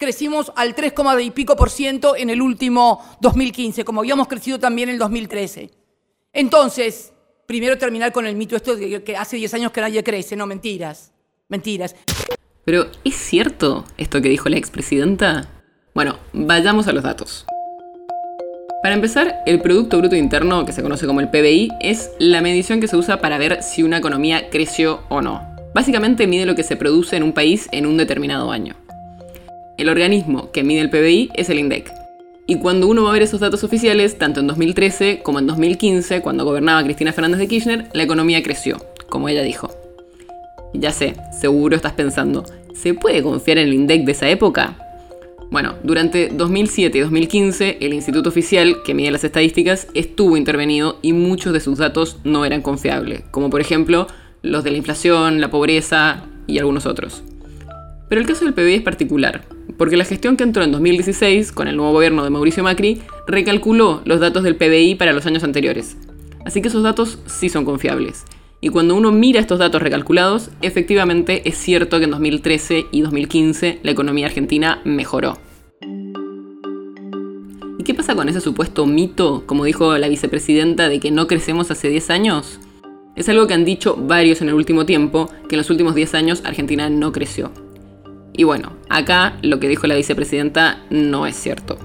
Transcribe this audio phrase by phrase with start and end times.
[0.00, 4.88] Crecimos al 3, y pico por ciento en el último 2015, como habíamos crecido también
[4.88, 5.70] en el 2013.
[6.32, 7.12] Entonces,
[7.46, 11.12] primero terminar con el mito de que hace 10 años que nadie crece, no, mentiras,
[11.48, 11.94] mentiras.
[12.64, 15.50] Pero, ¿es cierto esto que dijo la expresidenta?
[15.94, 17.44] Bueno, vayamos a los datos.
[18.82, 22.80] Para empezar, el Producto Bruto Interno, que se conoce como el PBI, es la medición
[22.80, 25.46] que se usa para ver si una economía creció o no.
[25.74, 28.76] Básicamente mide lo que se produce en un país en un determinado año.
[29.80, 31.90] El organismo que mide el PBI es el INDEC.
[32.46, 36.20] Y cuando uno va a ver esos datos oficiales, tanto en 2013 como en 2015,
[36.20, 38.76] cuando gobernaba Cristina Fernández de Kirchner, la economía creció,
[39.08, 39.70] como ella dijo.
[40.74, 44.76] Ya sé, seguro estás pensando, ¿se puede confiar en el INDEC de esa época?
[45.50, 51.14] Bueno, durante 2007 y 2015, el Instituto Oficial, que mide las estadísticas, estuvo intervenido y
[51.14, 54.08] muchos de sus datos no eran confiables, como por ejemplo
[54.42, 57.22] los de la inflación, la pobreza y algunos otros.
[58.10, 59.44] Pero el caso del PBI es particular,
[59.76, 64.02] porque la gestión que entró en 2016, con el nuevo gobierno de Mauricio Macri, recalculó
[64.04, 65.96] los datos del PBI para los años anteriores.
[66.44, 68.24] Así que esos datos sí son confiables.
[68.60, 73.80] Y cuando uno mira estos datos recalculados, efectivamente es cierto que en 2013 y 2015
[73.82, 75.38] la economía argentina mejoró.
[77.78, 81.70] ¿Y qué pasa con ese supuesto mito, como dijo la vicepresidenta, de que no crecemos
[81.70, 82.60] hace 10 años?
[83.16, 86.14] Es algo que han dicho varios en el último tiempo, que en los últimos 10
[86.14, 87.50] años Argentina no creció.
[88.32, 91.78] Y bueno, acá lo que dijo la vicepresidenta no es cierto.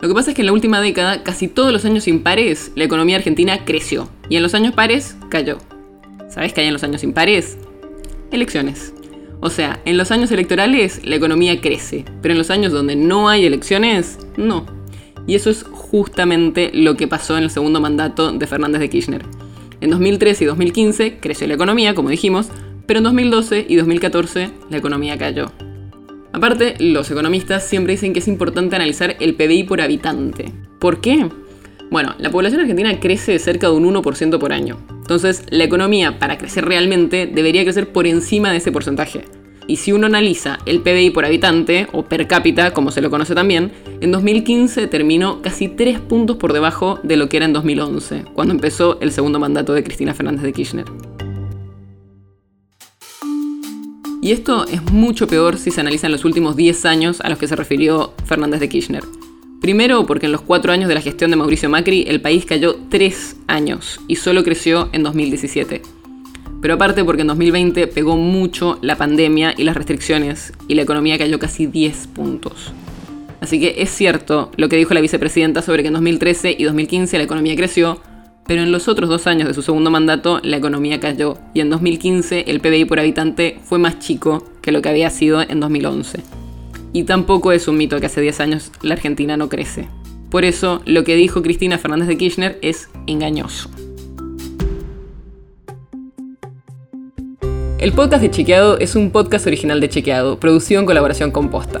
[0.00, 2.84] Lo que pasa es que en la última década, casi todos los años impares, la
[2.84, 4.08] economía argentina creció.
[4.28, 5.58] Y en los años pares, cayó.
[6.28, 7.56] ¿Sabes qué hay en los años impares?
[8.32, 8.92] Elecciones.
[9.40, 13.28] O sea, en los años electorales la economía crece, pero en los años donde no
[13.28, 14.66] hay elecciones, no.
[15.26, 19.22] Y eso es justamente lo que pasó en el segundo mandato de Fernández de Kirchner.
[19.80, 22.48] En 2013 y 2015 creció la economía, como dijimos,
[22.86, 25.52] pero en 2012 y 2014 la economía cayó.
[26.32, 30.52] Aparte, los economistas siempre dicen que es importante analizar el PBI por habitante.
[30.78, 31.28] ¿Por qué?
[31.90, 34.78] Bueno, la población argentina crece de cerca de un 1% por año.
[34.88, 39.26] Entonces, la economía, para crecer realmente, debería crecer por encima de ese porcentaje.
[39.66, 43.34] Y si uno analiza el PBI por habitante, o per cápita, como se lo conoce
[43.34, 48.24] también, en 2015 terminó casi 3 puntos por debajo de lo que era en 2011,
[48.32, 51.11] cuando empezó el segundo mandato de Cristina Fernández de Kirchner.
[54.22, 57.48] Y esto es mucho peor si se analizan los últimos 10 años a los que
[57.48, 59.02] se refirió Fernández de Kirchner.
[59.60, 62.76] Primero, porque en los cuatro años de la gestión de Mauricio Macri el país cayó
[62.88, 65.82] 3 años y solo creció en 2017.
[66.60, 71.18] Pero aparte porque en 2020 pegó mucho la pandemia y las restricciones y la economía
[71.18, 72.72] cayó casi 10 puntos.
[73.40, 77.18] Así que es cierto lo que dijo la vicepresidenta sobre que en 2013 y 2015
[77.18, 78.00] la economía creció,
[78.46, 81.70] pero en los otros dos años de su segundo mandato la economía cayó y en
[81.70, 86.20] 2015 el PBI por habitante fue más chico que lo que había sido en 2011.
[86.92, 89.88] Y tampoco es un mito que hace 10 años la Argentina no crece.
[90.30, 93.70] Por eso lo que dijo Cristina Fernández de Kirchner es engañoso.
[97.78, 101.80] El podcast de Chequeado es un podcast original de Chequeado, producido en colaboración con Posta.